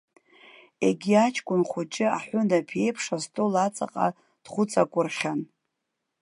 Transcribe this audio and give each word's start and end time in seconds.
Егьи 0.87 1.15
аҷкәын 1.25 1.61
хәыҷы, 1.69 2.05
аҳәынаԥ 2.17 2.69
еиԥш 2.81 3.05
астол 3.17 3.53
аҵаҟа 3.65 4.07
дхәыҵакәырхьан. 4.43 5.41